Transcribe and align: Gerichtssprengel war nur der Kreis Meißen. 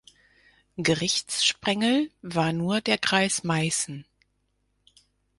Gerichtssprengel 0.77 2.09
war 2.23 2.53
nur 2.53 2.81
der 2.81 2.97
Kreis 2.97 3.43
Meißen. 3.43 4.03